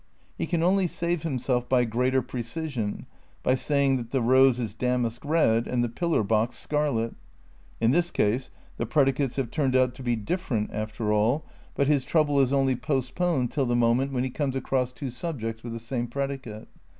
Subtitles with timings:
[0.35, 3.05] He can only save himself by (greater precision,
[3.43, 7.13] by saying that the rose is damask red and the pillar box scarlet;
[7.79, 11.45] in this case the predi cates have turned out to be different, after all,
[11.75, 12.75] but his n THE CEITICAL PREPARATIONS 39 trouble is only
[13.43, 16.67] postponed till the moment when he comes across two subjects with the same predicate.